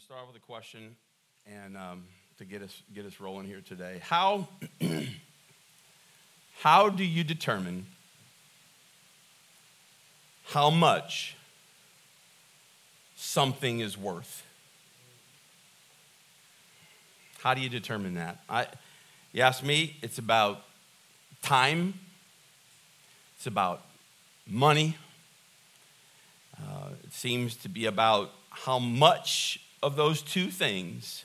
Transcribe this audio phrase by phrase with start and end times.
[0.00, 0.96] to start with a question
[1.46, 2.04] and um,
[2.38, 4.00] to get us, get us rolling here today.
[4.02, 4.48] How,
[6.60, 7.86] how do you determine
[10.46, 11.36] how much
[13.16, 14.44] something is worth?
[17.42, 18.38] How do you determine that?
[18.48, 18.68] I,
[19.32, 20.62] you ask me, it's about
[21.42, 21.94] time,
[23.36, 23.82] it's about
[24.46, 24.96] money.
[26.58, 31.24] Uh, it seems to be about how much of those two things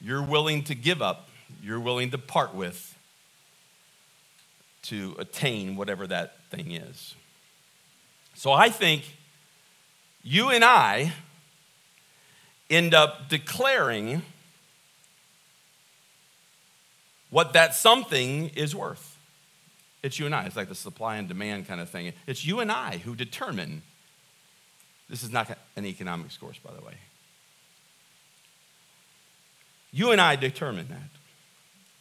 [0.00, 1.28] you're willing to give up,
[1.62, 2.98] you're willing to part with
[4.82, 7.14] to attain whatever that thing is.
[8.34, 9.16] So I think
[10.22, 11.12] you and I
[12.68, 14.22] end up declaring
[17.30, 19.16] what that something is worth.
[20.02, 20.44] It's you and I.
[20.46, 22.12] It's like the supply and demand kind of thing.
[22.26, 23.82] It's you and I who determine.
[25.08, 26.94] This is not an economics course, by the way.
[29.92, 31.10] You and I determine that,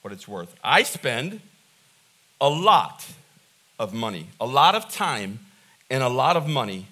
[0.02, 0.56] what it's worth.
[0.64, 1.42] I spend
[2.40, 3.06] a lot
[3.78, 5.40] of money, a lot of time,
[5.90, 6.88] and a lot of money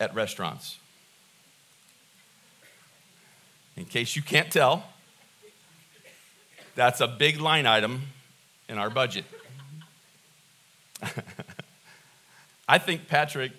[0.00, 0.78] at restaurants.
[3.76, 4.84] In case you can't tell,
[6.74, 8.02] that's a big line item
[8.68, 9.26] in our budget.
[12.68, 13.52] I think Patrick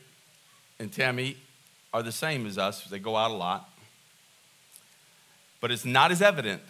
[0.79, 1.37] and Tammy
[1.93, 2.85] are the same as us.
[2.85, 3.70] They go out a lot
[5.61, 6.61] but it's not as evident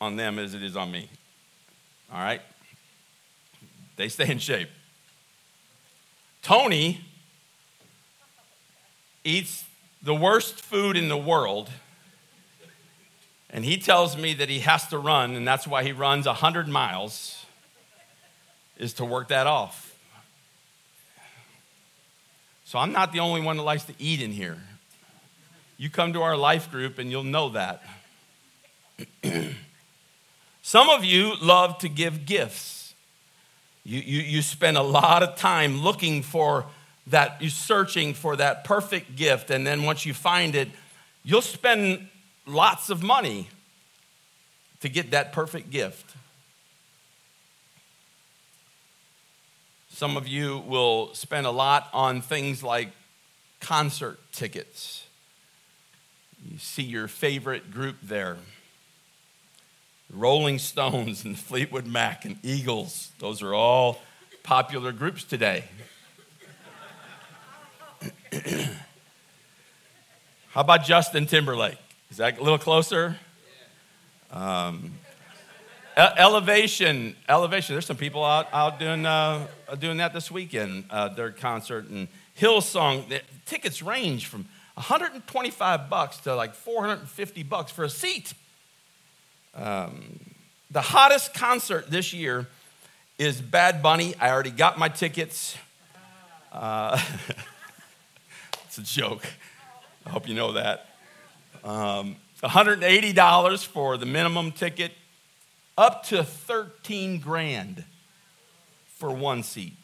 [0.00, 1.10] on them as it is on me.
[2.12, 2.40] All right?
[3.96, 4.70] They stay in shape.
[6.42, 7.02] Tony
[9.24, 9.64] eats
[10.02, 11.68] the worst food in the world,
[13.50, 16.66] and he tells me that he has to run, and that's why he runs 100
[16.68, 17.44] miles,
[18.78, 19.94] is to work that off.
[22.64, 24.56] So I'm not the only one that likes to eat in here.
[25.80, 27.82] You come to our life group and you'll know that.
[30.62, 32.92] Some of you love to give gifts.
[33.82, 36.66] You, you, you spend a lot of time looking for
[37.06, 40.68] that, you're searching for that perfect gift, and then once you find it,
[41.24, 42.08] you'll spend
[42.44, 43.48] lots of money
[44.80, 46.14] to get that perfect gift.
[49.88, 52.90] Some of you will spend a lot on things like
[53.60, 55.06] concert tickets.
[56.44, 58.38] You see your favorite group there
[60.12, 63.12] Rolling Stones and Fleetwood Mac and Eagles.
[63.18, 64.00] Those are all
[64.42, 65.64] popular groups today.
[70.50, 71.78] How about Justin Timberlake?
[72.10, 73.16] Is that a little closer?
[74.32, 74.94] Um,
[75.96, 77.74] elevation, elevation.
[77.74, 79.46] There's some people out, out doing, uh,
[79.78, 81.88] doing that this weekend, uh, their concert.
[81.88, 82.08] And
[82.38, 84.46] Hillsong, the tickets range from
[84.80, 88.32] 125 bucks to like 450 bucks for a seat.
[89.54, 90.20] Um,
[90.70, 92.48] the hottest concert this year
[93.18, 94.14] is Bad Bunny.
[94.18, 95.58] I already got my tickets.
[96.50, 96.98] Uh,
[98.64, 99.26] it's a joke.
[100.06, 100.88] I hope you know that.
[101.62, 104.92] Um, $180 for the minimum ticket,
[105.76, 107.84] up to 13 grand
[108.86, 109.74] for one seat.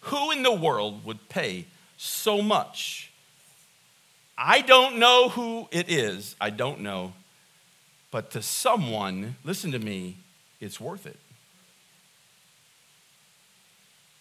[0.00, 1.64] Who in the world would pay
[1.96, 3.12] so much.
[4.36, 6.36] I don't know who it is.
[6.40, 7.14] I don't know.
[8.10, 10.16] But to someone, listen to me,
[10.60, 11.18] it's worth it.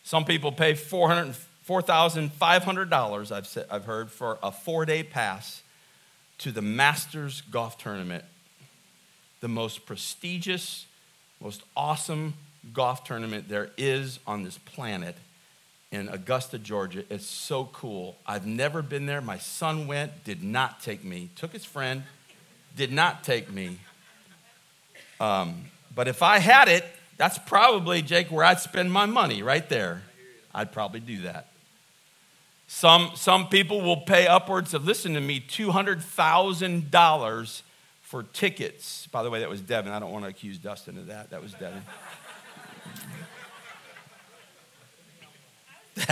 [0.04, 5.64] Some people pay $4,500, I've, said, I've heard, for a four day pass
[6.40, 8.26] to the Masters Golf Tournament,
[9.42, 10.86] the most prestigious,
[11.42, 12.36] most awesome
[12.74, 15.16] golf tournament there is on this planet
[15.96, 17.06] in Augusta, Georgia.
[17.10, 18.18] It's so cool.
[18.28, 19.22] I've never been there.
[19.22, 21.30] My son went, did not take me.
[21.36, 22.04] Took his friend,
[22.76, 23.78] did not take me.
[25.20, 26.86] Um, but if I had it,
[27.18, 30.02] that's probably, Jake, where I'd spend my money right there.
[30.54, 31.48] I'd probably do that.
[32.68, 37.62] Some, some people will pay upwards of, listen to me, $200,000
[38.02, 39.08] for tickets.
[39.08, 39.94] By the way, that was Devin.
[39.94, 41.30] I don't want to accuse Dustin of that.
[41.30, 41.84] That was Devin.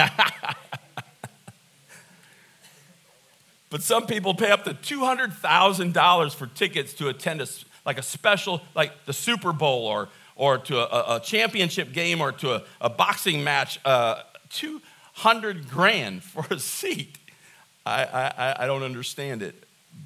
[3.70, 7.48] but some people pay up to $200,000 for tickets to attend a,
[7.86, 12.32] like a special, like the Super Bowl or, or to a, a championship game or
[12.32, 13.80] to a, a boxing match.
[13.84, 17.18] Uh, 200 grand for a seat.
[17.86, 19.56] I, I, I don't understand it,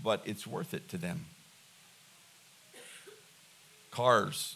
[0.04, 1.26] but it's worth it to them.
[3.92, 4.56] Cars.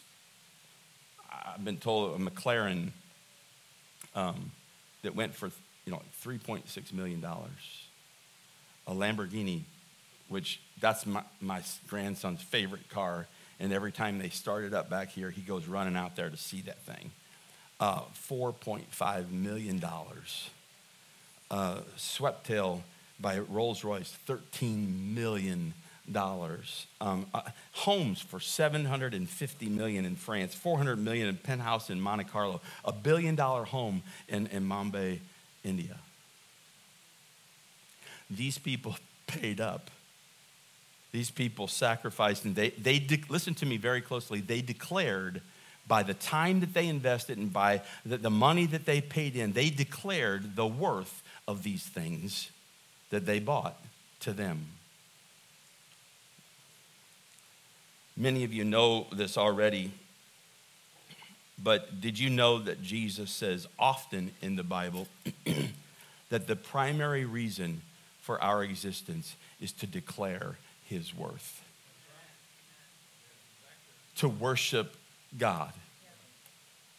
[1.30, 2.90] I've been told a McLaren
[4.14, 4.52] um,
[5.02, 5.50] that went for
[5.84, 7.24] you know $3.6 million.
[8.86, 9.62] a Lamborghini,
[10.28, 13.26] which that's my, my grandson's favorite car.
[13.60, 16.36] And every time they start it up back here, he goes running out there to
[16.36, 17.12] see that thing.
[17.78, 19.82] Uh, $4.5 million.
[21.50, 22.80] Uh, Sweptail
[23.20, 25.74] by Rolls Royce, $13 million.
[27.00, 27.42] Um, uh,
[27.72, 33.34] homes for 750 million in France, 400 million in penthouse in Monte Carlo, a billion
[33.34, 35.18] dollar home in, in Mumbai,
[35.64, 35.98] India.
[38.30, 39.90] These people paid up.
[41.12, 44.40] These people sacrificed, and they, they de- listen to me very closely.
[44.40, 45.42] They declared
[45.86, 49.52] by the time that they invested and by the, the money that they paid in,
[49.52, 52.50] they declared the worth of these things
[53.10, 53.76] that they bought
[54.20, 54.66] to them.
[58.22, 59.90] Many of you know this already,
[61.60, 65.08] but did you know that Jesus says often in the Bible
[66.30, 67.82] that the primary reason
[68.20, 70.56] for our existence is to declare
[70.88, 71.64] his worth,
[74.18, 74.94] to worship
[75.36, 75.72] God.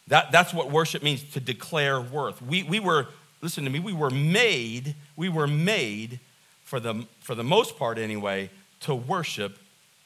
[0.08, 2.42] That, that's what worship means to declare worth.
[2.42, 3.06] We, we were,
[3.40, 6.20] listen to me, we were made, we were made
[6.64, 8.50] for the, for the most part anyway,
[8.80, 9.56] to worship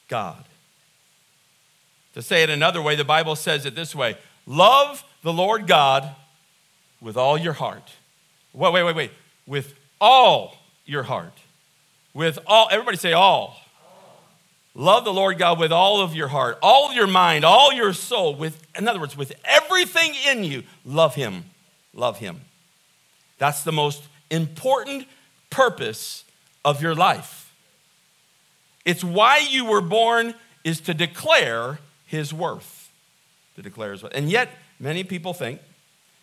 [0.06, 0.44] God.
[2.18, 6.16] To say it another way, the Bible says it this way love the Lord God
[7.00, 7.92] with all your heart.
[8.52, 9.12] Wait, wait, wait, wait.
[9.46, 11.32] With all your heart.
[12.14, 13.56] With all, everybody say all.
[14.74, 18.34] Love the Lord God with all of your heart, all your mind, all your soul.
[18.34, 21.44] With, in other words, with everything in you, love Him.
[21.94, 22.40] Love Him.
[23.38, 25.06] That's the most important
[25.50, 26.24] purpose
[26.64, 27.54] of your life.
[28.84, 30.34] It's why you were born
[30.64, 32.90] is to declare His worth.
[33.54, 34.14] To declare His worth.
[34.14, 34.48] And yet,
[34.80, 35.60] many people think,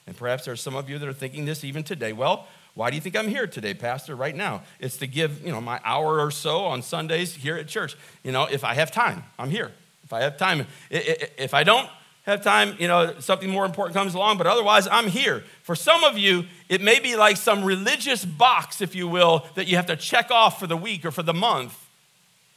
[0.06, 2.98] and perhaps there's some of you that are thinking this even today, well, why do
[2.98, 4.64] you think I'm here today, Pastor, right now?
[4.80, 7.96] It's to give, you know, my hour or so on Sundays here at church.
[8.24, 9.72] You know, if I have time, I'm here.
[10.04, 10.68] If I have time.
[10.90, 11.90] If I don't
[12.26, 15.44] have time, you know, something more important comes along, but otherwise, I'm here.
[15.64, 19.68] For some of you, it may be like some religious box, if you will, that
[19.68, 21.78] you have to check off for the week or for the month.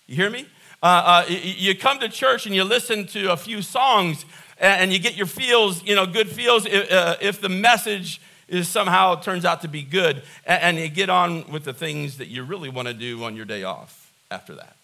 [0.06, 0.46] You hear me?
[0.82, 4.25] Uh, uh, you come to church and you listen to a few songs
[4.60, 8.69] and you get your feels, you know, good feels if, uh, if the message is
[8.69, 12.42] somehow turns out to be good, and, you get on with the things that you
[12.42, 14.75] really want to do on your day off after that.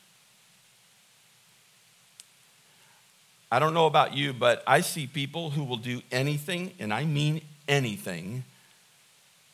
[3.51, 7.05] I don't know about you, but I see people who will do anything, and I
[7.05, 8.45] mean anything,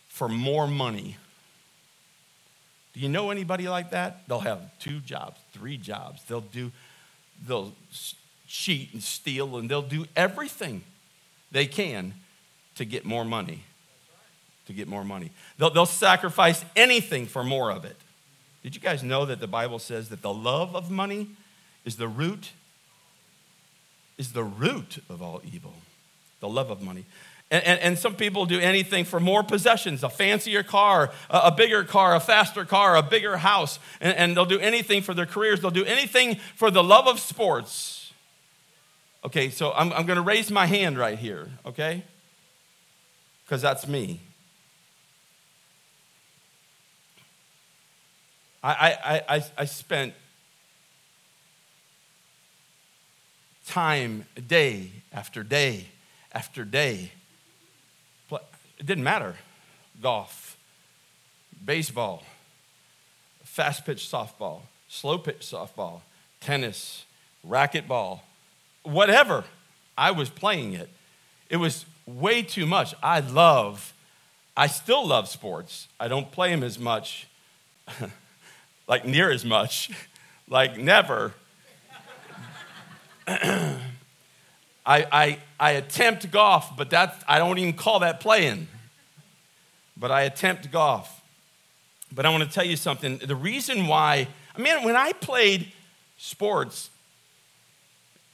[0.08, 1.16] for more money.
[3.00, 4.28] You know anybody like that?
[4.28, 6.22] They'll have two jobs, three jobs.
[6.24, 6.70] They'll do,
[7.46, 7.72] they'll
[8.46, 10.82] cheat and steal, and they'll do everything
[11.50, 12.14] they can
[12.76, 13.64] to get more money
[14.70, 15.30] to get more money.
[15.58, 17.96] They'll, they'll sacrifice anything for more of it.
[18.62, 21.28] Did you guys know that the Bible says that the love of money
[21.84, 22.52] is the root
[24.16, 25.72] is the root of all evil?
[26.40, 27.06] The love of money.
[27.50, 31.50] And, and, and, some people do anything for more possessions a fancier car, a, a
[31.50, 33.80] bigger car, a faster car, a bigger house.
[34.00, 35.60] And, and, they'll do anything for their careers.
[35.60, 38.12] They'll do anything for the love of sports.
[39.24, 42.04] Okay, so I'm, I'm going to raise my hand right here, okay?
[43.44, 44.20] Because that's me.
[48.62, 50.14] I, I, I, I spent
[53.66, 55.86] time day after day
[56.32, 57.12] after day.
[58.80, 59.36] It didn't matter.
[60.02, 60.56] Golf,
[61.62, 62.24] baseball,
[63.44, 66.00] fast pitch softball, slow pitch softball,
[66.40, 67.04] tennis,
[67.46, 68.20] racquetball,
[68.82, 69.44] whatever.
[69.98, 70.88] I was playing it.
[71.50, 72.94] It was way too much.
[73.02, 73.92] I love,
[74.56, 75.86] I still love sports.
[76.00, 77.26] I don't play them as much.
[78.88, 79.90] like near as much,
[80.48, 81.34] like never.
[84.84, 88.68] I, I, I attempt golf, but that's, I don't even call that playing.
[89.96, 91.22] But I attempt golf.
[92.12, 93.18] But I want to tell you something.
[93.18, 95.70] The reason why, I mean, when I played
[96.16, 96.90] sports,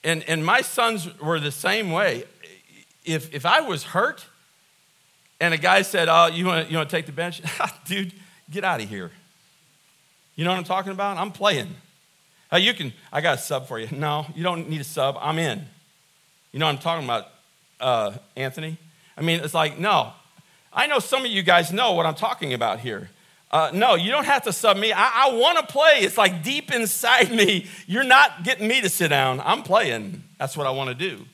[0.05, 2.25] and, and my sons were the same way,
[3.05, 4.27] if, if I was hurt
[5.41, 7.43] and a guy said, Oh, you want to you wanna take the bench?
[7.61, 8.13] Ah, dude,
[8.51, 9.11] get out of here.
[10.35, 11.17] You know what I'm talking about?
[11.17, 11.75] I'm playing.
[12.51, 13.89] Hey, you can, I got a sub for you.
[13.91, 15.17] No, you don't need a sub.
[15.21, 15.67] I'm in.
[16.57, 17.29] You know what I'm talking about,
[17.81, 18.79] uh, Anthony?
[19.15, 20.15] I mean, it's like, no.
[20.73, 23.11] I know some of you guys know what I'm talking about here.
[23.51, 24.91] Uh, no, you don't have to sub me.
[24.91, 25.99] I, I want to play.
[25.99, 27.67] It's like deep inside me.
[27.87, 29.43] You're not getting me to sit down.
[29.45, 30.25] I'm playing.
[30.39, 31.27] That's what I want to do.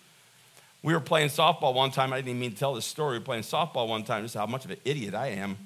[0.83, 2.13] We were playing softball one time.
[2.13, 3.13] I didn't even mean to tell this story.
[3.13, 4.25] We were playing softball one time.
[4.25, 5.57] Is how much of an idiot I am.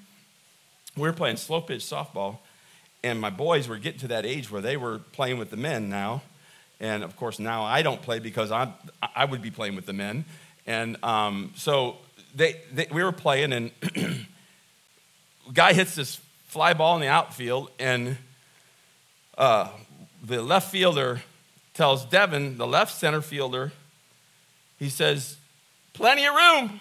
[0.98, 2.40] We were playing slow pitch softball
[3.02, 5.88] And my boys were getting to that age where they were playing with the men
[5.88, 6.20] now.
[6.80, 8.74] And of course, now I don't play because I'm,
[9.14, 10.24] I would be playing with the men.
[10.66, 11.96] And um, so
[12.34, 13.70] they, they, we were playing, and
[15.54, 18.16] guy hits this fly ball in the outfield, and
[19.38, 19.68] uh,
[20.22, 21.22] the left fielder
[21.74, 23.72] tells Devin, the left center fielder,
[24.78, 25.36] he says,
[25.92, 26.80] Plenty of room,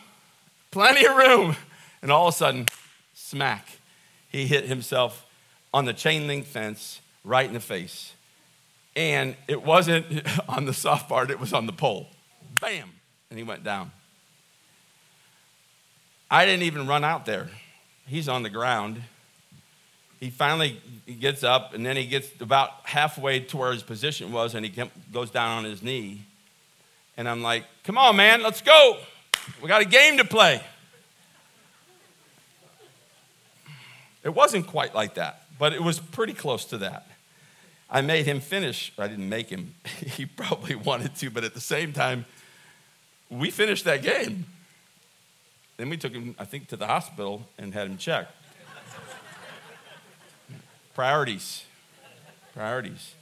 [0.72, 1.56] plenty of room.
[2.02, 2.66] And all of a sudden,
[3.14, 3.80] smack,
[4.30, 5.26] he hit himself
[5.74, 8.15] on the chain link fence right in the face.
[8.96, 10.06] And it wasn't
[10.50, 12.08] on the soft part, it was on the pole.
[12.62, 12.90] Bam!
[13.30, 13.92] And he went down.
[16.30, 17.50] I didn't even run out there.
[18.08, 19.02] He's on the ground.
[20.20, 20.82] He finally
[21.20, 24.84] gets up, and then he gets about halfway to where his position was, and he
[25.12, 26.26] goes down on his knee.
[27.18, 28.98] And I'm like, come on, man, let's go.
[29.62, 30.62] We got a game to play.
[34.24, 37.08] It wasn't quite like that, but it was pretty close to that.
[37.90, 38.92] I made him finish.
[38.98, 39.76] I didn't make him.
[40.06, 42.26] he probably wanted to, but at the same time,
[43.30, 44.46] we finished that game.
[45.78, 48.32] Then we took him, I think, to the hospital and had him checked.
[50.94, 51.66] Priorities.
[52.54, 53.14] Priorities.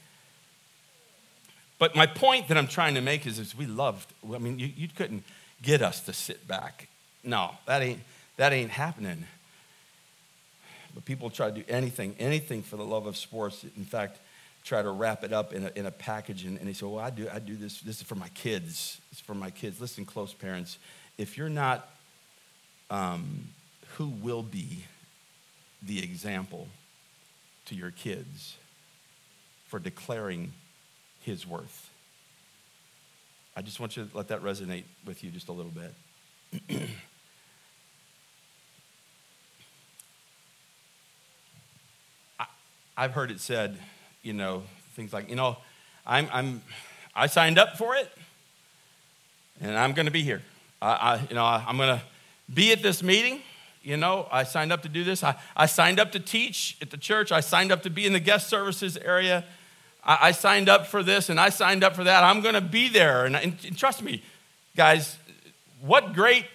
[1.79, 4.69] But my point that I'm trying to make is, is we loved, I mean, you,
[4.77, 5.23] you couldn't
[5.61, 6.87] get us to sit back.
[7.23, 8.01] No, that ain't,
[8.37, 9.25] that ain't happening.
[10.93, 13.65] But people try to do anything, anything for the love of sports.
[13.75, 14.19] In fact,
[14.63, 16.45] try to wrap it up in a, in a package.
[16.45, 17.81] And, and they say, well, I do, I do this.
[17.81, 18.99] This is for my kids.
[19.11, 19.81] It's for my kids.
[19.81, 20.77] Listen, close parents.
[21.17, 21.89] If you're not
[22.89, 23.49] um,
[23.97, 24.85] who will be
[25.81, 26.67] the example
[27.65, 28.55] to your kids
[29.67, 30.53] for declaring
[31.21, 31.89] his worth.
[33.55, 35.93] I just want you to let that resonate with you just a little bit.
[42.39, 42.45] I,
[42.97, 43.77] I've heard it said,
[44.23, 44.63] you know,
[44.95, 45.57] things like, you know,
[46.05, 46.61] I'm, I'm,
[47.15, 48.09] I signed up for it,
[49.61, 50.41] and I'm going to be here.
[50.81, 52.01] I, I, you know, I, I'm going to
[52.51, 53.41] be at this meeting.
[53.83, 55.23] You know, I signed up to do this.
[55.23, 57.31] I, I signed up to teach at the church.
[57.31, 59.43] I signed up to be in the guest services area.
[60.05, 62.23] I, I signed up for this and I signed up for that.
[62.23, 63.25] I'm going to be there.
[63.25, 64.23] And, and, and trust me,
[64.77, 65.17] guys,
[65.81, 66.45] what great,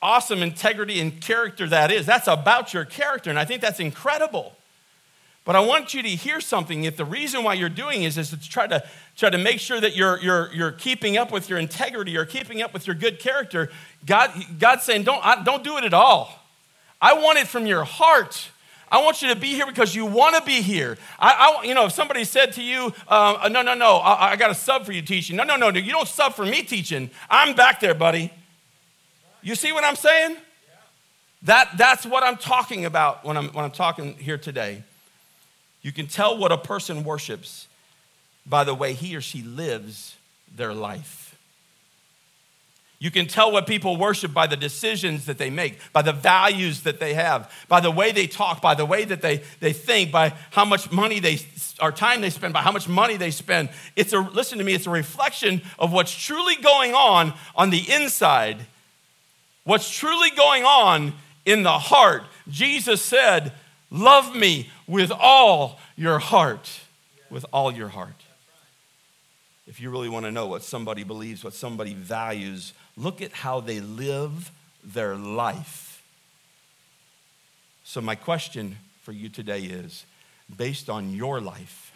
[0.00, 2.06] awesome integrity and character that is.
[2.06, 3.28] That's about your character.
[3.28, 4.56] And I think that's incredible.
[5.44, 6.84] But I want you to hear something.
[6.84, 8.84] If the reason why you're doing is, is to try to,
[9.16, 12.62] try to make sure that you're, you're, you're keeping up with your integrity or keeping
[12.62, 13.70] up with your good character,
[14.06, 16.38] God, God's saying, don't, don't do it at all.
[17.00, 18.50] I want it from your heart.
[18.88, 20.96] I want you to be here because you want to be here.
[21.18, 24.36] I, I, you know, if somebody said to you, uh, no, no, no, I, I,
[24.36, 25.34] got a sub for you teaching.
[25.34, 27.10] No, no, no, you don't sub for me teaching.
[27.28, 28.30] I'm back there, buddy.
[29.40, 30.36] You see what I'm saying?
[31.42, 34.84] That, that's what I'm talking about when I'm, when I'm talking here today.
[35.82, 37.66] You can tell what a person worships
[38.46, 40.16] by the way he or she lives
[40.54, 41.36] their life.
[42.98, 46.82] You can tell what people worship by the decisions that they make, by the values
[46.82, 50.12] that they have, by the way they talk, by the way that they, they think,
[50.12, 51.40] by how much money they
[51.80, 53.70] or time they spend, by how much money they spend.
[53.96, 57.90] It's a listen to me, it's a reflection of what's truly going on on the
[57.92, 58.58] inside.
[59.64, 61.12] What's truly going on
[61.44, 62.22] in the heart.
[62.48, 63.52] Jesus said,
[63.92, 66.80] Love me with all your heart.
[67.30, 68.16] With all your heart.
[69.66, 73.60] If you really want to know what somebody believes, what somebody values, look at how
[73.60, 74.50] they live
[74.82, 76.02] their life.
[77.84, 80.06] So, my question for you today is
[80.56, 81.92] based on your life,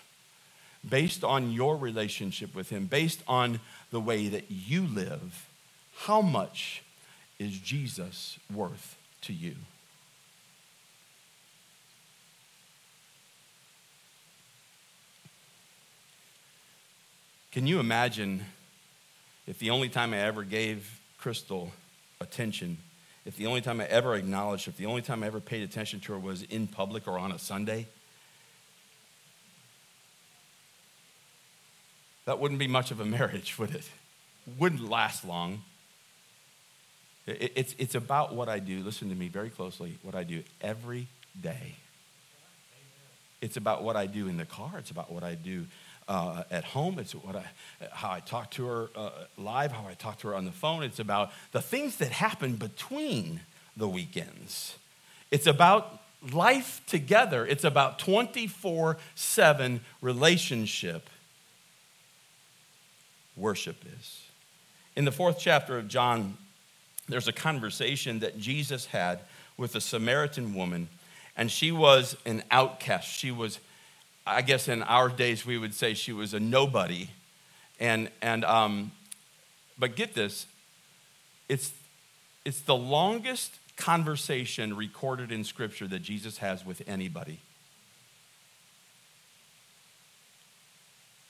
[0.87, 3.59] based on your relationship with Him, based on
[3.91, 5.49] the way that you live,
[6.01, 6.83] how much
[7.39, 9.57] is Jesus worth to you?
[17.57, 18.45] Can you imagine
[19.47, 21.73] if the only time I ever gave Crystal
[22.21, 22.77] attention,
[23.25, 26.01] if the only time I ever acknowledged, if the only time I ever paid attention
[26.01, 27.87] to her was in public or on a Sunday,
[32.27, 33.89] that wouldn't be much of a marriage, would it?
[34.59, 35.63] Wouldn't last long.
[37.27, 38.83] It's, it's about what I do.
[38.83, 39.97] Listen to me very closely.
[40.03, 41.09] What I do every
[41.41, 41.77] day.
[43.41, 44.73] It's about what I do in the car.
[44.77, 45.65] It's about what I do
[46.09, 46.99] uh, at home.
[46.99, 47.45] It's what I,
[47.93, 50.83] how I talk to her uh, live, how I talk to her on the phone.
[50.83, 53.41] It's about the things that happen between
[53.77, 54.77] the weekends.
[55.31, 56.01] It's about
[56.33, 57.47] life together.
[57.47, 61.11] It's about 24 7 relationship.
[63.37, 64.23] Worship is.
[64.95, 66.39] In the fourth chapter of John,
[67.09, 69.21] there's a conversation that Jesus had
[69.57, 70.89] with a Samaritan woman,
[71.37, 73.09] and she was an outcast.
[73.09, 73.61] She was
[74.27, 77.09] I guess in our days we would say she was a nobody.
[77.79, 78.91] And, and um,
[79.79, 80.47] but get this,
[81.49, 81.73] it's,
[82.45, 87.39] it's the longest conversation recorded in Scripture that Jesus has with anybody.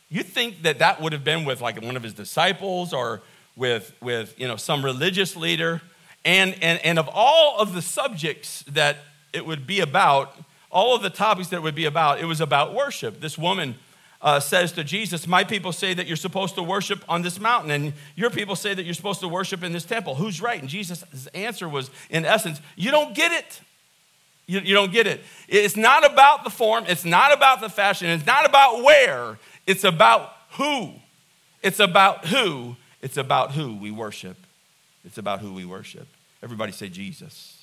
[0.09, 3.21] You think that that would have been with like one of his disciples or
[3.57, 5.83] with, with you know, some religious leader.
[6.25, 8.99] And, and, and of all of the subjects that
[9.33, 10.37] it would be about,
[10.71, 13.21] all of the topics that would be about, it was about worship.
[13.21, 13.77] This woman
[14.21, 17.71] uh, says to Jesus, My people say that you're supposed to worship on this mountain,
[17.71, 20.15] and your people say that you're supposed to worship in this temple.
[20.15, 20.61] Who's right?
[20.61, 21.05] And Jesus'
[21.35, 23.61] answer was, in essence, You don't get it.
[24.47, 25.23] You, you don't get it.
[25.49, 29.85] It's not about the form, it's not about the fashion, it's not about where, it's
[29.85, 30.93] about who.
[31.63, 32.77] It's about who.
[33.03, 34.37] It's about who we worship.
[35.05, 36.07] It's about who we worship.
[36.43, 37.56] Everybody say Jesus.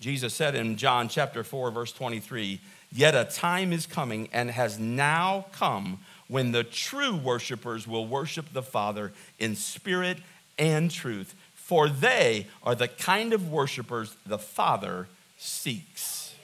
[0.00, 2.60] Jesus said in John chapter 4, verse 23,
[2.92, 8.52] Yet a time is coming and has now come when the true worshipers will worship
[8.52, 10.18] the Father in spirit
[10.58, 16.34] and truth, for they are the kind of worshipers the Father seeks.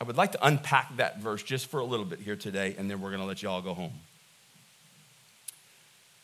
[0.00, 2.90] I would like to unpack that verse just for a little bit here today, and
[2.90, 3.92] then we're going to let you all go home.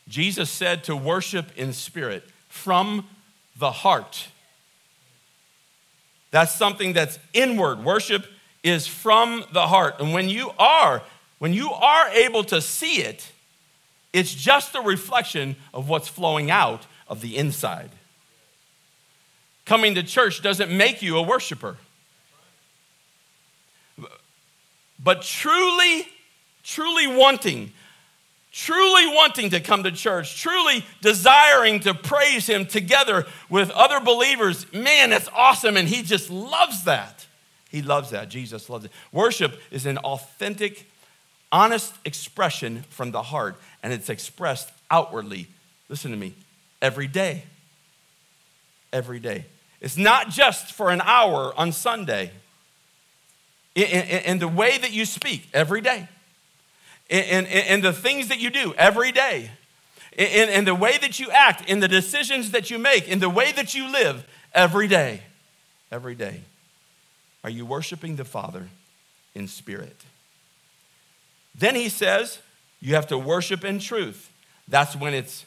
[0.09, 3.07] Jesus said to worship in spirit from
[3.57, 4.29] the heart.
[6.31, 7.85] That's something that's inward.
[7.85, 8.27] Worship
[8.63, 9.97] is from the heart.
[10.01, 11.03] And when you are,
[11.39, 13.31] when you are able to see it,
[14.13, 17.91] it's just a reflection of what's flowing out of the inside.
[19.65, 21.77] Coming to church doesn't make you a worshiper.
[24.99, 26.09] But truly,
[26.63, 27.73] truly wanting,
[28.59, 34.71] truly wanting to come to church, truly desiring to praise Him together with other believers,
[34.73, 35.77] man, that's awesome.
[35.77, 37.27] And He just loves that.
[37.71, 38.29] He loves that.
[38.29, 38.91] Jesus loves it.
[39.13, 40.91] Worship is an authentic,
[41.53, 45.47] honest expression from the heart, and it's expressed outwardly.
[45.89, 46.35] Listen to me
[46.83, 47.45] every day.
[48.93, 49.45] Every day.
[49.81, 52.33] It's not just for an hour on Sunday.
[53.77, 56.09] In, the way that you speak every day,
[57.09, 59.51] in, in, the things that you do every day,
[60.17, 63.31] in, in the way that you act, in the decisions that you make, in the
[63.31, 65.23] way that you live every day.
[65.91, 66.43] Every day.
[67.43, 68.69] Are you worshiping the Father
[69.35, 69.97] in spirit?
[71.55, 72.41] Then he says,
[72.81, 74.31] you have to worship in truth.
[74.69, 75.45] That's when it's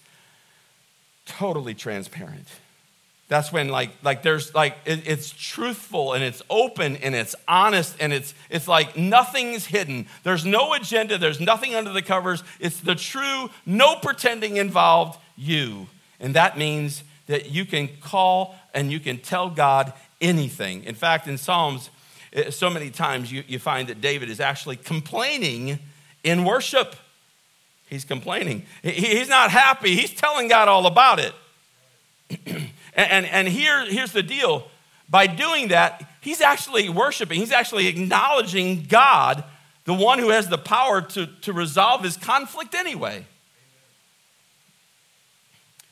[1.26, 2.48] totally transparent.
[3.32, 7.96] That's when like like there's like it, it's truthful and it's open and it's honest
[8.02, 10.08] and it's it's like nothing's hidden.
[10.24, 12.44] There's no agenda, there's nothing under the covers.
[12.60, 15.88] It's the true, no pretending involved you.
[16.20, 20.84] And that means that you can call and you can tell God anything.
[20.84, 21.90] In fact, in Psalms,
[22.34, 25.80] eh, so many times you, you find that David is actually complaining
[26.26, 26.98] in worship.
[27.90, 28.66] He's complaining.
[28.84, 29.96] He, he's not happy.
[29.96, 31.34] He's telling God all about it.
[33.02, 34.68] And, and, and here, here's the deal
[35.10, 39.44] by doing that, he's actually worshiping, he's actually acknowledging God,
[39.84, 43.26] the one who has the power to, to resolve his conflict anyway.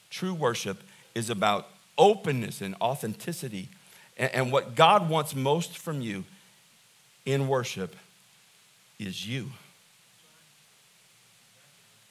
[0.10, 0.82] True worship
[1.14, 1.68] is about
[1.98, 3.68] openness and authenticity
[4.18, 6.24] and, and what God wants most from you
[7.26, 7.96] in worship
[9.00, 9.50] is you.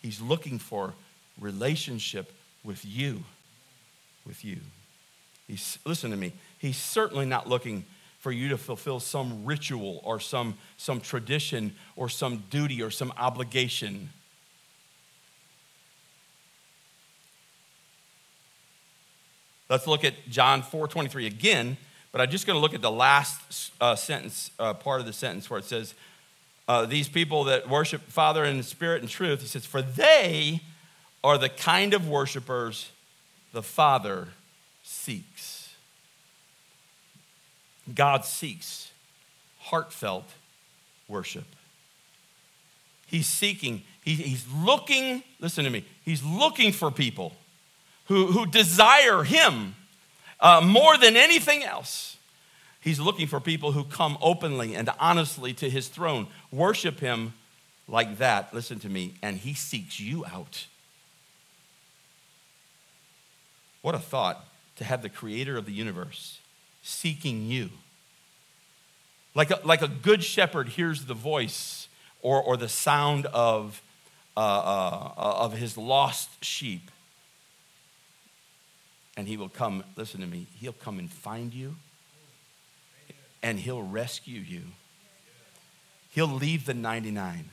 [0.02, 0.94] He's looking for
[1.40, 2.32] relationship
[2.62, 3.24] with you.
[4.26, 4.58] With you.
[5.48, 6.32] He's, listen to me.
[6.58, 7.84] He's certainly not looking
[8.20, 13.12] for you to fulfill some ritual or some, some tradition or some duty or some
[13.16, 14.10] obligation.
[19.68, 21.76] Let's look at John 4:23 again.
[22.10, 25.12] But I'm just going to look at the last uh, sentence, uh, part of the
[25.12, 25.94] sentence where it says,
[26.66, 30.62] uh, These people that worship Father in spirit and truth, he says, For they
[31.22, 32.90] are the kind of worshipers
[33.52, 34.28] the Father
[35.08, 35.74] seeks.
[37.94, 38.92] God seeks
[39.58, 40.28] heartfelt
[41.08, 41.46] worship.
[43.06, 47.32] He's seeking, he, he's looking, listen to me, he's looking for people
[48.08, 49.76] who, who desire him
[50.40, 52.18] uh, more than anything else,
[52.82, 57.32] he's looking for people who come openly and honestly to his throne, worship him
[57.88, 58.52] like that.
[58.52, 60.66] Listen to me, and he seeks you out.
[63.80, 64.44] What a thought
[64.78, 66.38] to have the creator of the universe
[66.82, 67.70] seeking you.
[69.34, 71.88] Like a, like a good shepherd hears the voice
[72.22, 73.82] or, or the sound of,
[74.36, 76.90] uh, uh, of his lost sheep
[79.18, 81.74] and he will come, listen to me, he'll come and find you
[83.42, 84.62] and he'll rescue you.
[86.10, 87.50] He'll leave the 99.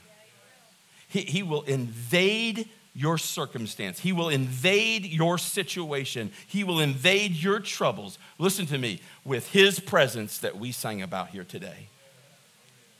[1.07, 3.99] He, he will invade your circumstance.
[3.99, 6.31] He will invade your situation.
[6.47, 8.17] He will invade your troubles.
[8.39, 11.89] Listen to me with His presence that we sang about here today.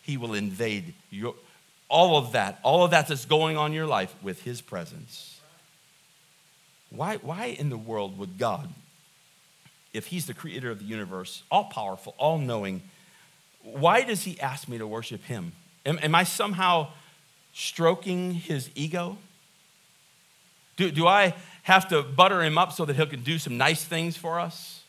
[0.01, 1.33] He will invade your,
[1.87, 5.39] all of that, all of that that's going on in your life with His presence.
[6.89, 8.69] Why, why in the world would God,
[9.93, 12.81] if He's the creator of the universe, all powerful, all knowing,
[13.63, 15.53] why does He ask me to worship Him?
[15.85, 16.89] Am, am I somehow
[17.53, 19.17] stroking His ego?
[20.77, 21.33] Do, do I
[21.63, 24.81] have to butter Him up so that He can do some nice things for us?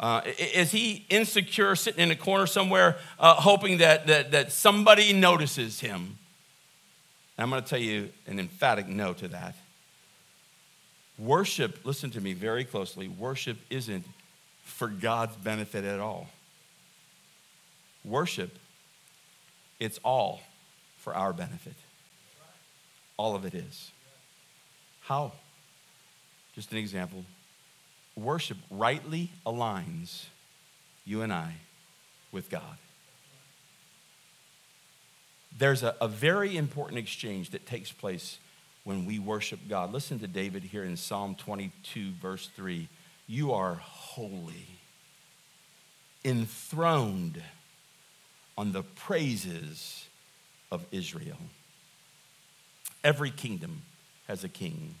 [0.00, 5.12] Uh, is he insecure, sitting in a corner somewhere, uh, hoping that, that, that somebody
[5.12, 6.18] notices him?
[7.38, 9.54] I'm going to tell you an emphatic no to that.
[11.18, 14.04] Worship, listen to me very closely, worship isn't
[14.64, 16.28] for God's benefit at all.
[18.04, 18.58] Worship,
[19.78, 20.42] it's all
[20.98, 21.74] for our benefit.
[23.16, 23.92] All of it is.
[25.04, 25.32] How?
[26.54, 27.24] Just an example.
[28.16, 30.24] Worship rightly aligns
[31.04, 31.56] you and I
[32.32, 32.78] with God.
[35.56, 38.38] There's a, a very important exchange that takes place
[38.84, 39.92] when we worship God.
[39.92, 42.88] Listen to David here in Psalm 22, verse 3.
[43.26, 44.66] You are holy,
[46.24, 47.42] enthroned
[48.56, 50.06] on the praises
[50.72, 51.38] of Israel.
[53.02, 53.82] Every kingdom
[54.28, 54.94] has a king.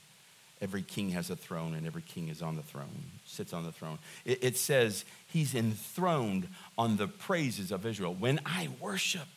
[0.60, 3.72] Every king has a throne, and every king is on the throne, sits on the
[3.72, 3.98] throne.
[4.24, 8.14] It, it says he's enthroned on the praises of Israel.
[8.14, 9.28] When I worship,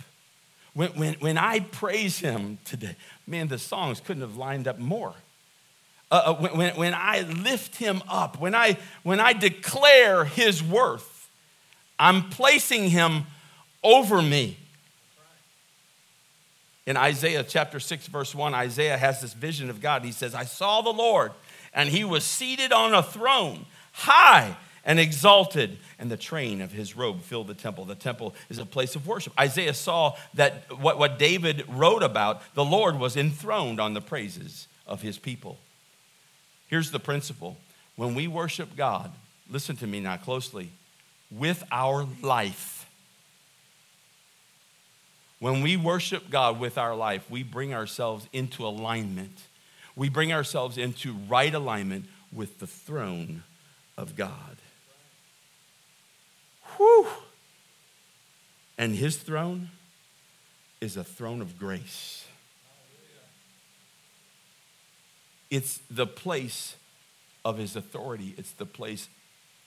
[0.73, 2.95] when, when, when I praise him today,
[3.25, 5.15] man, the songs couldn't have lined up more.
[6.09, 10.63] Uh, uh, when, when, when I lift him up, when I, when I declare his
[10.63, 11.29] worth,
[11.99, 13.23] I'm placing him
[13.83, 14.57] over me.
[16.87, 20.05] In Isaiah chapter 6, verse 1, Isaiah has this vision of God.
[20.05, 21.33] He says, I saw the Lord,
[21.73, 26.95] and he was seated on a throne, high and exalted, and the train of his
[26.95, 27.83] robe filled the temple.
[27.83, 29.33] The temple is a place of worship.
[29.37, 34.69] Isaiah saw that what, what David wrote about, the Lord was enthroned on the praises
[34.87, 35.57] of his people.
[36.67, 37.57] Here's the principle
[37.97, 39.11] when we worship God,
[39.49, 40.71] listen to me now closely,
[41.29, 42.76] with our life.
[45.39, 49.43] When we worship God with our life, we bring ourselves into alignment.
[49.95, 53.43] We bring ourselves into right alignment with the throne
[53.97, 54.57] of God.
[56.77, 57.07] Whew.
[58.77, 59.69] And his throne
[60.81, 62.25] is a throne of grace.
[65.49, 66.75] It's the place
[67.45, 69.07] of his authority, it's the place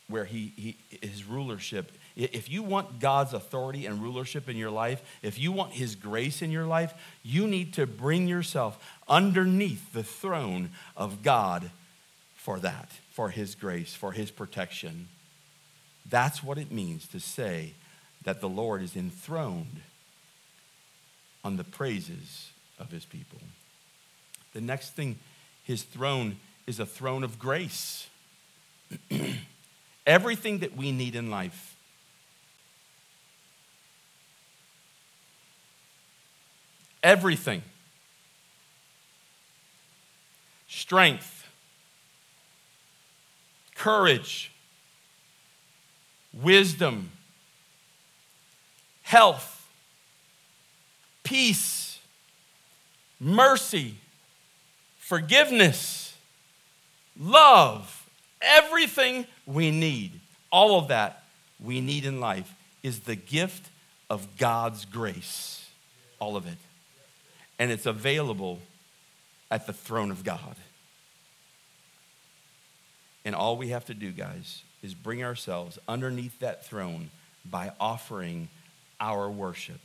[0.09, 1.92] where he, he, his rulership.
[2.16, 6.42] If you want God's authority and rulership in your life, if you want his grace
[6.42, 6.92] in your life,
[7.23, 11.70] you need to bring yourself underneath the throne of God
[12.35, 15.09] for that, for his grace, for his protection.
[16.09, 17.75] That's what it means to say
[18.25, 19.81] that the Lord is enthroned
[21.44, 23.38] on the praises of his people.
[24.53, 25.18] The next thing,
[25.62, 28.09] his throne is a throne of grace.
[30.07, 31.69] Everything that we need in life.
[37.03, 37.63] Everything.
[40.69, 41.49] Strength,
[43.75, 44.53] courage,
[46.33, 47.11] wisdom,
[49.03, 49.69] health,
[51.25, 51.99] peace,
[53.19, 53.97] mercy,
[54.99, 56.15] forgiveness,
[57.19, 58.09] love,
[58.41, 60.21] everything we need.
[60.53, 61.25] All of that
[61.63, 63.69] we need in life is the gift
[64.09, 65.69] of God's grace.
[66.19, 66.59] All of it.
[67.61, 68.59] And it's available
[69.51, 70.57] at the throne of God.
[73.25, 77.11] And all we have to do, guys, is bring ourselves underneath that throne
[77.44, 78.49] by offering
[78.99, 79.81] our worship,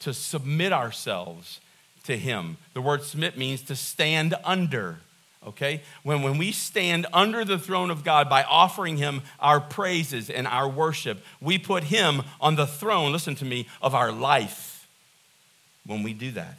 [0.00, 1.60] to submit ourselves
[2.04, 2.56] to Him.
[2.74, 4.98] The word submit means to stand under,
[5.46, 5.82] okay?
[6.02, 10.46] When, when we stand under the throne of God by offering Him our praises and
[10.46, 14.88] our worship, we put Him on the throne, listen to me, of our life.
[15.84, 16.56] When we do that,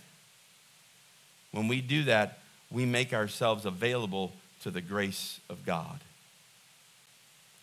[1.57, 2.37] when we do that,
[2.69, 5.99] we make ourselves available to the grace of God.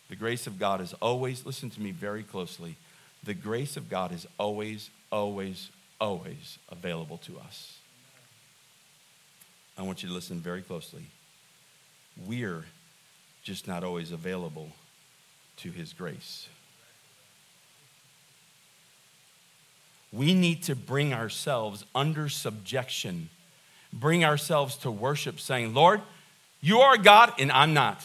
[0.09, 2.75] The grace of God is always, listen to me very closely,
[3.23, 7.77] the grace of God is always, always, always available to us.
[9.77, 11.03] I want you to listen very closely.
[12.27, 12.65] We're
[13.43, 14.69] just not always available
[15.57, 16.49] to His grace.
[20.15, 23.29] we need to bring ourselves under subjection,
[23.95, 26.01] bring ourselves to worship, saying, Lord,
[26.61, 28.03] you are God and I'm not.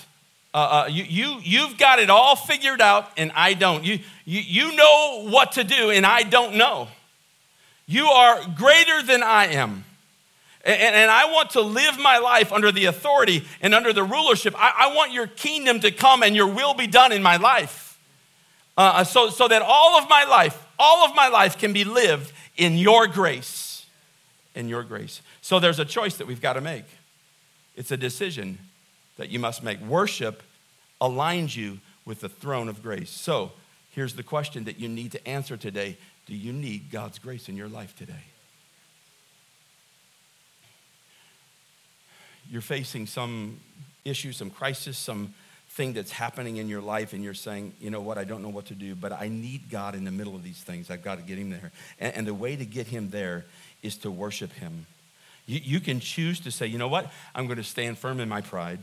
[0.52, 3.84] Uh, uh, you, you, you've got it all figured out and I don't.
[3.84, 6.88] You, you, you know what to do and I don't know.
[7.86, 9.84] You are greater than I am.
[10.64, 14.54] And, and I want to live my life under the authority and under the rulership.
[14.56, 17.98] I, I want your kingdom to come and your will be done in my life.
[18.76, 21.84] Uh, uh, so, so that all of my life, all of my life can be
[21.84, 23.86] lived in your grace.
[24.54, 25.22] In your grace.
[25.50, 26.84] So there's a choice that we've got to make.
[27.74, 28.60] It's a decision
[29.16, 29.80] that you must make.
[29.80, 30.44] Worship
[31.00, 33.10] aligns you with the throne of grace.
[33.10, 33.50] So
[33.90, 37.56] here's the question that you need to answer today do you need God's grace in
[37.56, 38.22] your life today?
[42.48, 43.58] You're facing some
[44.04, 45.34] issue, some crisis, some
[45.70, 48.50] thing that's happening in your life, and you're saying, you know what, I don't know
[48.50, 50.92] what to do, but I need God in the middle of these things.
[50.92, 51.72] I've got to get Him there.
[51.98, 53.46] And, and the way to get Him there
[53.82, 54.86] is to worship Him.
[55.50, 58.28] You, you can choose to say, you know what, I'm going to stand firm in
[58.28, 58.78] my pride.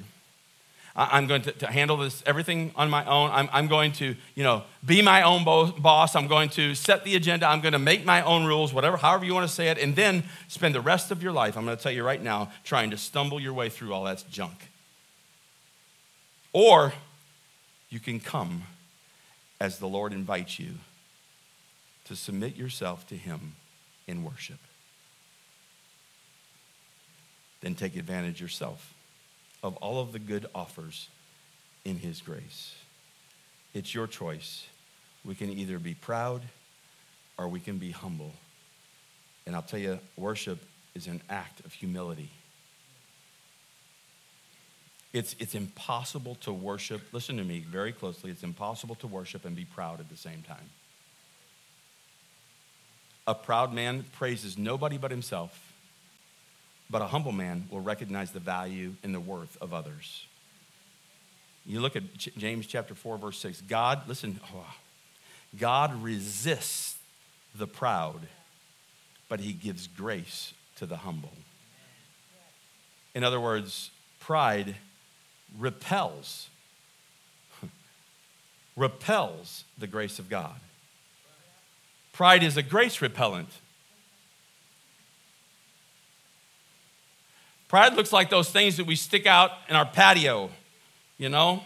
[0.97, 3.29] I'm going to, to, handle this everything on my own.
[3.31, 6.15] I'm, I'm going to, you know, be my own bo- boss.
[6.15, 7.47] I'm going to set the agenda.
[7.47, 9.95] I'm going to make my own rules, whatever, however you want to say it, and
[9.95, 11.55] then spend the rest of your life.
[11.55, 14.25] I'm going to tell you right now, trying to stumble your way through all that
[14.29, 14.69] junk.
[16.51, 16.93] Or
[17.89, 18.63] you can come
[19.61, 20.71] as the Lord invites you
[22.05, 23.53] to submit yourself to Him
[24.07, 24.59] in worship.
[27.67, 28.93] Then take advantage yourself
[29.61, 31.09] of all of the good offers
[31.83, 32.73] in His grace.
[33.73, 34.65] It's your choice.
[35.25, 36.43] We can either be proud
[37.37, 38.31] or we can be humble.
[39.45, 40.59] And I'll tell you, worship
[40.95, 42.29] is an act of humility.
[45.11, 49.57] It's, it's impossible to worship, listen to me very closely, it's impossible to worship and
[49.57, 50.69] be proud at the same time.
[53.27, 55.66] A proud man praises nobody but himself
[56.89, 60.25] but a humble man will recognize the value and the worth of others.
[61.65, 63.61] You look at James chapter 4, verse 6.
[63.61, 64.65] God, listen, oh,
[65.59, 66.97] God resists
[67.53, 68.21] the proud,
[69.27, 71.33] but he gives grace to the humble.
[73.13, 74.75] In other words, pride
[75.57, 76.49] repels
[78.77, 80.59] repels the grace of God.
[82.13, 83.49] Pride is a grace repellent.
[87.67, 90.49] Pride looks like those things that we stick out in our patio,
[91.17, 91.63] you know,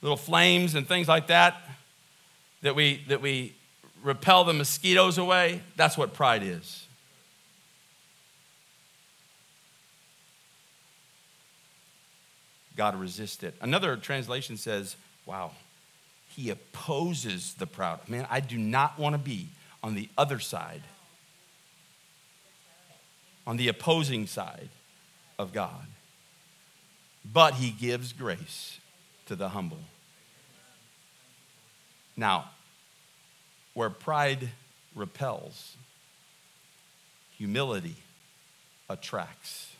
[0.00, 1.56] little flames and things like that,
[2.62, 3.54] that we, that we
[4.02, 5.62] repel the mosquitoes away.
[5.76, 6.86] That's what pride is.
[12.74, 13.54] God resist it.
[13.60, 15.50] Another translation says, wow,
[16.28, 18.08] he opposes the proud.
[18.08, 19.48] Man, I do not want to be
[19.82, 20.82] on the other side,
[23.46, 24.70] on the opposing side
[25.38, 25.86] of God.
[27.24, 28.78] But he gives grace
[29.26, 29.78] to the humble.
[32.16, 32.50] Now,
[33.74, 34.50] where pride
[34.94, 35.76] repels,
[37.36, 37.96] humility
[38.88, 39.72] attracts.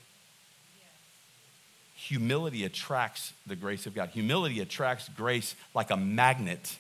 [1.97, 4.11] Humility attracts the grace of God.
[4.11, 6.77] Humility attracts grace like a magnet.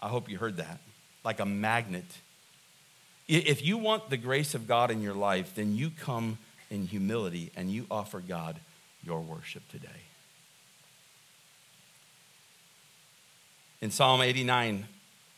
[0.00, 0.78] I hope you heard that.
[1.24, 2.06] Like a magnet.
[3.26, 6.38] If you want the grace of God in your life, then you come
[6.70, 8.60] in humility and you offer God
[9.04, 9.88] your worship today.
[13.80, 14.86] In Psalm 89,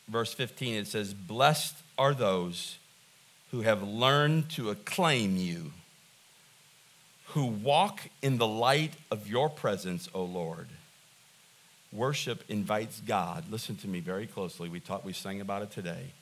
[0.07, 2.77] verse 15, it says, Blessed are those
[3.51, 5.73] who have learned to acclaim you,
[7.27, 10.67] who walk in the light of your presence, O Lord.
[11.91, 14.69] Worship invites God, listen to me very closely.
[14.69, 16.13] We taught, we sang about it today,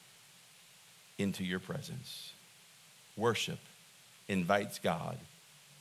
[1.17, 2.33] into your presence.
[3.15, 3.59] Worship
[4.29, 5.17] invites God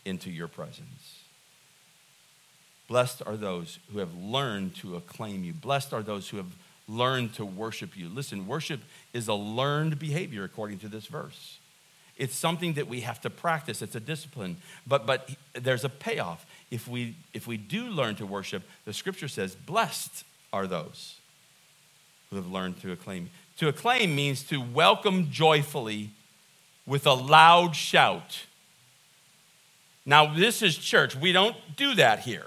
[0.04, 1.20] into your presence.
[2.88, 5.52] Blessed are those who have learned to acclaim you.
[5.52, 6.56] Blessed are those who have
[6.88, 8.08] learned to worship you.
[8.08, 8.80] Listen, worship
[9.12, 11.58] is a learned behavior according to this verse.
[12.16, 13.82] It's something that we have to practice.
[13.82, 14.56] It's a discipline.
[14.87, 16.46] But, but there's a payoff.
[16.70, 21.16] If we, if we do learn to worship, the scripture says, blessed are those
[22.30, 23.30] who have learned to acclaim.
[23.58, 26.11] To acclaim means to welcome joyfully
[26.88, 28.46] with a loud shout.
[30.07, 31.14] Now, this is church.
[31.14, 32.46] We don't do that here.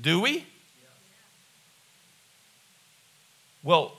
[0.00, 0.46] Do we?
[3.62, 3.92] Well,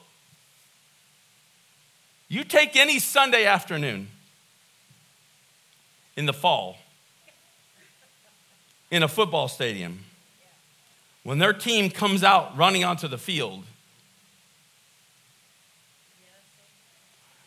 [2.28, 4.08] you take any Sunday afternoon
[6.18, 6.78] in the fall
[8.90, 10.00] in a football stadium
[11.22, 13.64] when their team comes out running onto the field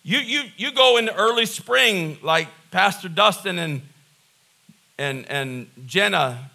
[0.07, 3.81] You, you, you go in the early spring, like Pastor Dustin and,
[4.99, 6.51] and, and Jenna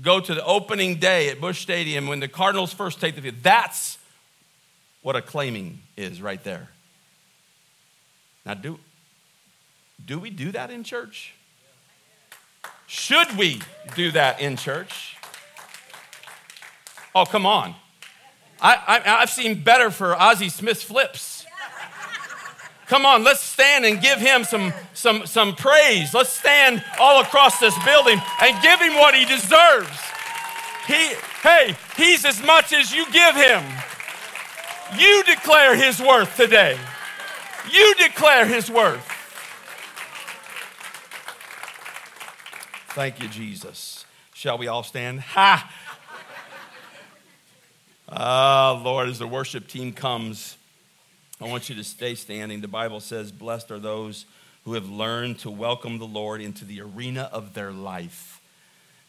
[0.00, 3.36] go to the opening day at Busch Stadium when the Cardinals first take the field.
[3.42, 3.98] That's
[5.02, 6.70] what a claiming is right there.
[8.46, 8.78] Now, do,
[10.04, 11.34] do we do that in church?
[12.86, 13.60] Should we
[13.94, 15.18] do that in church?
[17.14, 17.74] Oh, come on.
[18.58, 21.33] I, I, have seen better for Ozzie Smith's flips.
[22.86, 26.12] Come on, let's stand and give him some, some, some praise.
[26.12, 29.98] Let's stand all across this building and give him what he deserves.
[30.86, 33.62] He, hey, he's as much as you give him.
[34.98, 36.78] You declare his worth today.
[37.72, 39.10] You declare his worth.
[42.90, 44.04] Thank you, Jesus.
[44.34, 45.20] Shall we all stand?
[45.20, 45.72] Ha!
[48.08, 50.58] Ah, Lord, as the worship team comes,
[51.44, 52.62] I want you to stay standing.
[52.62, 54.24] The Bible says, Blessed are those
[54.64, 58.40] who have learned to welcome the Lord into the arena of their life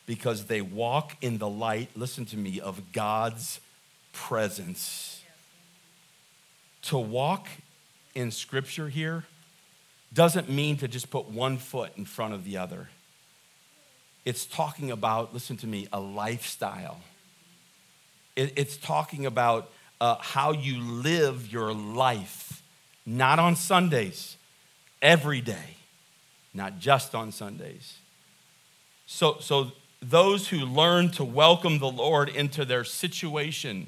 [0.05, 3.61] because they walk in the light, listen to me, of God's
[4.11, 5.23] presence.
[6.81, 7.47] To walk
[8.15, 9.23] in Scripture here
[10.13, 12.89] doesn't mean to just put one foot in front of the other.
[14.25, 16.99] It's talking about, listen to me, a lifestyle.
[18.35, 22.61] it's talking about uh, how you live your life,
[23.05, 24.37] not on Sundays,
[25.01, 25.77] every day,
[26.53, 27.99] not just on Sundays.
[29.05, 33.87] So, so those who learn to welcome the Lord into their situation,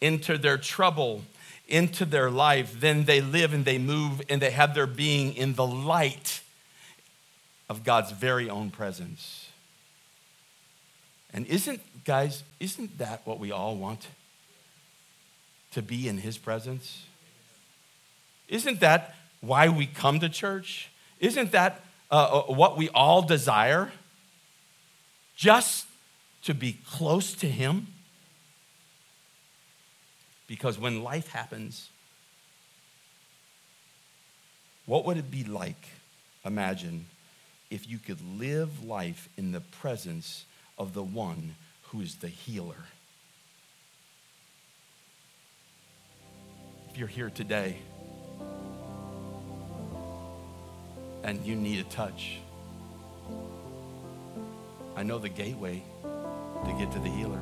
[0.00, 1.22] into their trouble,
[1.68, 5.54] into their life, then they live and they move and they have their being in
[5.54, 6.40] the light
[7.68, 9.48] of God's very own presence.
[11.32, 14.06] And isn't, guys, isn't that what we all want?
[15.76, 17.04] To be in His presence?
[18.48, 20.88] Isn't that why we come to church?
[21.20, 23.92] Isn't that uh, uh what we all desire?
[25.36, 25.86] Just
[26.44, 27.88] to be close to Him?
[30.46, 31.90] Because when life happens,
[34.86, 35.88] what would it be like,
[36.42, 37.04] imagine,
[37.70, 40.46] if you could live life in the presence
[40.78, 41.54] of the one
[41.88, 42.86] who is the healer?
[46.96, 47.76] You're here today
[51.22, 52.38] and you need a touch,
[54.96, 57.40] I know the gateway to get to the healer.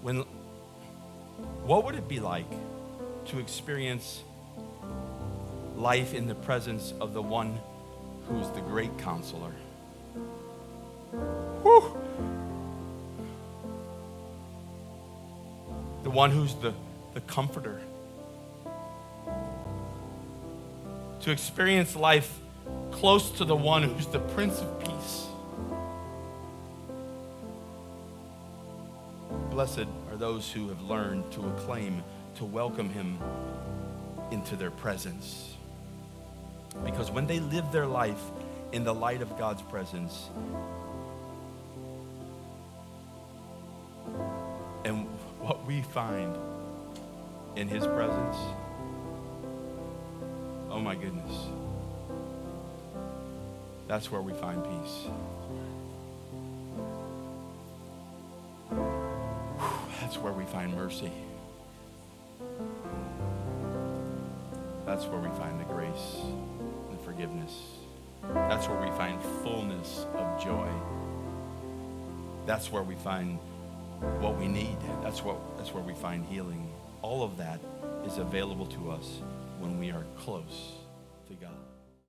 [0.00, 0.24] When,
[1.66, 2.50] what would it be like
[3.26, 4.22] to experience
[5.76, 7.60] life in the presence of the one
[8.28, 9.52] who is the great counselor?
[16.02, 16.72] The one who's the,
[17.14, 17.80] the comforter.
[21.20, 22.38] To experience life
[22.90, 25.26] close to the one who's the Prince of Peace.
[29.50, 32.02] Blessed are those who have learned to acclaim,
[32.36, 33.18] to welcome him
[34.30, 35.54] into their presence.
[36.84, 38.22] Because when they live their life
[38.72, 40.30] in the light of God's presence,
[45.80, 46.36] we find
[47.56, 48.36] in his presence,
[50.68, 51.46] oh my goodness,
[53.88, 55.06] that's where we find peace.
[60.02, 61.12] That's where we find mercy.
[64.84, 66.20] That's where we find the grace
[66.90, 67.54] and forgiveness.
[68.34, 70.68] That's where we find fullness of joy.
[72.44, 73.38] That's where we find
[74.20, 74.76] what we need.
[75.02, 76.68] That's, what, that's where we find healing.
[77.02, 77.60] All of that
[78.04, 79.20] is available to us
[79.58, 80.79] when we are close.